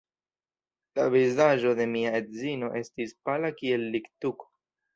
La 0.99 1.05
vizaĝo 1.15 1.75
de 1.81 1.87
mia 1.93 2.15
edzino 2.21 2.73
estis 2.81 3.17
pala 3.29 3.55
kiel 3.63 3.89
littuko. 3.97 4.53